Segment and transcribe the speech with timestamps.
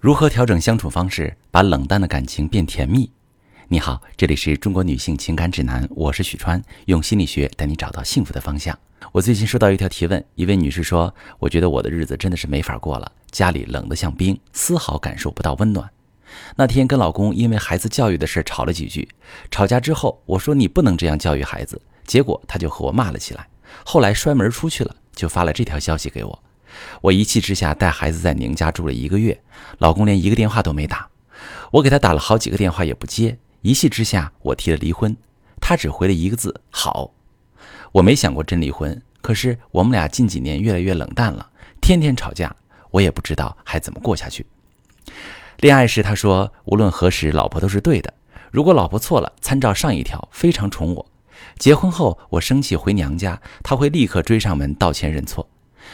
[0.00, 3.10] 如何调整相处方式，把冷淡的感情变甜蜜？
[3.66, 8.78] 你好，这里是中国女性情感指南，我是许川，用心理学带你找到幸福的方向。
[9.10, 15.90] 我最近收到一条提问，一位女士说：“我觉得我的日子真的是没法过了，家里冷得像冰，丝毫感受不到温暖。
[16.54, 19.08] 那天跟老公因为孩子教育的事吵了几句，
[19.50, 23.48] 吵架之后我说你不能这样教育孩子，结果他就和我骂了起来。
[23.84, 26.42] 后来摔门出去了，就发了这条消息给我。”
[27.00, 29.40] 我一气之下带孩子在宁家住了一个月，
[29.78, 31.08] 老公连一个电话都没打，
[31.72, 35.16] 我给他打了好几个电话也不接，一气之下我提了离婚，
[35.60, 37.12] 他只回了一个字好。
[37.92, 42.54] 我没想过真离婚，可是我们俩近几年越来越冷淡了，天天吵架，
[42.90, 44.44] 我也不知道还怎么过下去。
[45.58, 48.12] 恋爱时他说无论何时老婆都是对的，
[48.52, 51.06] 如果老婆错了，参照上一条非常宠我。
[51.58, 55.48] 结婚后我生气回娘家，他会立刻追上门道歉认错。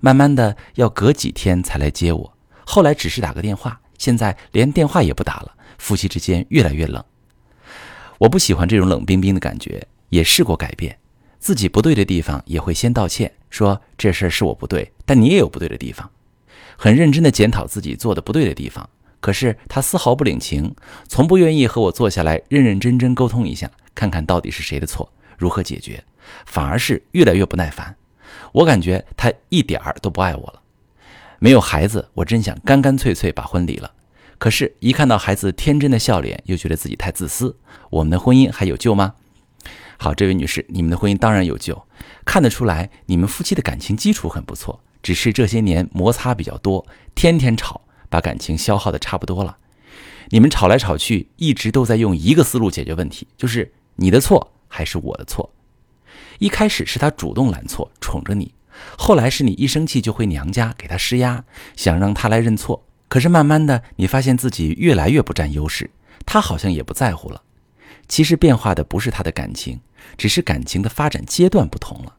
[0.00, 2.32] 慢慢的，要隔几天才来接我。
[2.64, 5.54] 后来只是打个电话，现在连电话也不打了。
[5.78, 7.04] 夫妻之间越来越冷。
[8.18, 10.98] 我不喜欢这种冷冰冰的感觉，也试过改变。
[11.38, 16.10] 自己不对的地方也会先道歉，说这事儿是我不对，但你也有不对的地方。
[16.76, 18.88] 很认真的检讨自己做的不对的地方。
[19.20, 20.74] 可是他丝毫不领情，
[21.08, 26.02] 从不愿意和我坐下来认认真真沟通一下，看看到底是谁的错，如何解决，
[26.46, 27.96] 反而是越来越不耐烦。
[28.52, 30.62] 我感觉他一点儿都不爱我了。
[31.38, 33.92] 没有孩子，我真想干干脆脆把婚离了。
[34.38, 37.56] 可是，一看到孩子天真的笑脸，又觉得自己太自私。
[37.90, 39.14] 我们的婚姻还有救吗？
[39.98, 41.86] 好，这位女士，你们的婚姻当然有救。
[42.24, 49.56] 看得出来，你们夫妻的感情基础很不错，只是这些年摩擦比较多，天天吵，把感情消耗的差不多了。
[50.28, 55.50] 你们吵来吵去，一直都在用一个思路解决问题，就是你的错还是我的错。
[56.38, 58.52] 一开始是他主动揽错，宠着你；
[58.96, 61.44] 后来是你一生气就回娘家给他施压，
[61.76, 62.86] 想让他来认错。
[63.08, 65.90] 可是慢慢的，你发现自己越来越不占优势，
[66.24, 67.42] 他好像也不在乎了。
[68.08, 69.80] 其实变化的不是他的感情，
[70.16, 72.14] 只是感情的发展阶段不同了。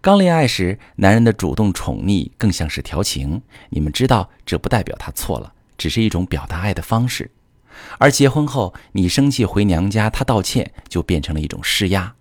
[0.00, 7.30] 刚恋爱时，男人的主动宠溺更像是调情，你们知道这不代表他错了，只是一种表达爱的方式。
[7.98, 12.14] 而结婚后，你生气回娘家，他道歉就变成了一种施压。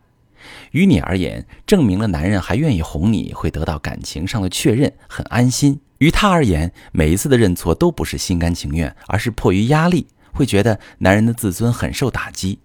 [0.71, 5.79] 于你而言，证明了男人还愿意哄你，会得到感情上的确认，很安心。
[5.99, 12.59] 于他而言，每一次的认错都不是心甘情愿，而是迫于压力，会觉得男人的自尊很受打击。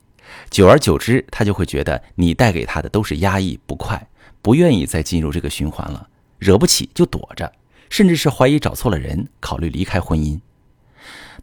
[0.51, 4.09] 久而久之，他就会觉得你带给他的都是压抑、不快，
[4.41, 6.09] 不愿意再进入这个循环了。
[6.39, 7.53] 惹不起就躲着，
[7.91, 10.41] 甚至是怀疑找错了人，考虑离开婚姻。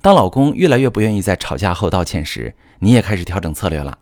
[0.02, 3.97] 当老公越来越不愿意在吵架后道歉时，你也开始调整策略了。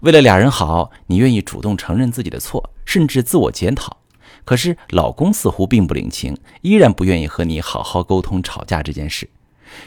[0.00, 3.98] 为了俩人好，你愿意主动承认自己的错，甚至自我检讨。
[4.44, 9.28] 可是老公似乎并不领情，依然不愿意和你好好沟通吵架这件事。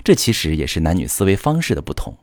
[0.03, 2.17] 这其实也是男女思维方式的不同。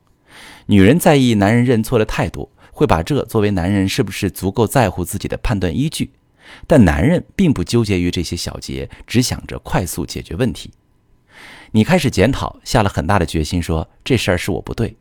[0.65, 6.11] 女人在意男人认错的态度，会把这作为男人是不是足够在乎自己的判断依据。
[6.67, 10.71] 但男人并不纠结于这些小节，只想着快速解决问题。
[11.71, 14.95] 你开始检讨，下了很大的决心，说这事儿是我不对。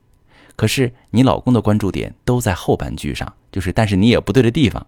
[0.56, 4.87] 可是你老公的关注点都在后半句上，就是但是你也不对的地方，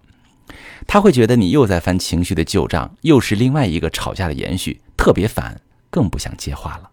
[0.86, 5.60] 他会觉得你又在翻情绪的旧账，又是另外一个吵架的延续，特别烦，
[5.90, 6.90] 更不想接话了。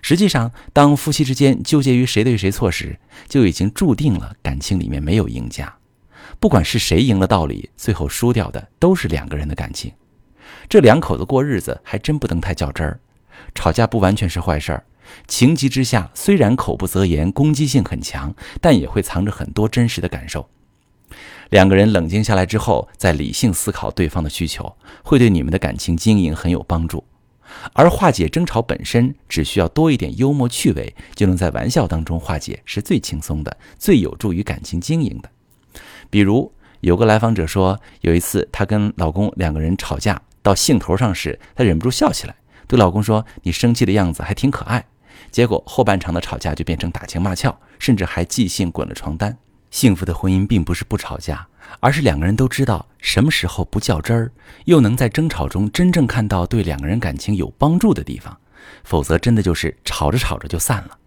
[0.00, 5.76] 实际上，当夫妻之间纠结于谁对谁错时，就已经注定了感情里面没有赢家。
[6.38, 9.92] 不管是谁赢了道理，最后输掉的都是两个人的感情。
[10.68, 13.00] 这两口子过日子还真不能太较真儿，
[13.54, 14.84] 吵架不完全是坏事儿。
[15.26, 20.48] 情急之下，虽然口不择言，攻击性很强，但也会藏着很多真实的感受。
[21.50, 27.04] 两个人冷静下来之后，再理性思考对方的需求，会对你们的感情经营很有帮助。
[27.72, 35.30] 而化解争吵本身，只需要多一点幽默趣味，就能在玩笑当中化解，是最轻松的，最有助于感情经营的。
[36.10, 42.36] 比如，有个来访者说，有一次她跟老公两个人吵架到兴头上时，她忍不住笑起来，
[42.66, 44.84] 对老公说：“你生气的样子还挺可爱。”
[45.30, 49.36] 结果后半场的吵架就变成打情骂俏，甚至还即兴滚了床单。
[49.70, 51.46] 幸福的婚姻并不是不吵架，
[51.80, 54.32] 而是两个人都知道什么时候不较真儿，
[54.64, 58.34] 又能在争吵中真正看到对两个人感情有帮助的地方。
[58.84, 60.98] 否则，真的就是吵着吵着就散了。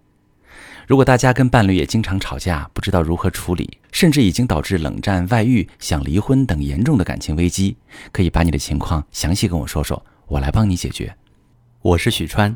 [0.88, 7.78] 如果大家跟伴侣也经常吵架，不知道如何处理，甚至已经导致冷战、外遇、想离婚等严重的感情危机，
[8.12, 11.16] 可以把你的情况详细跟我说说，我来帮你解决。
[11.82, 12.56] 我是许川。